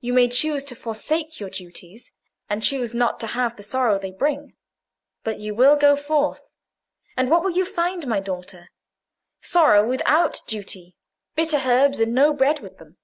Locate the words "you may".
0.00-0.28